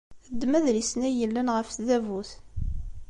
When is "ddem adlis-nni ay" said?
0.33-1.17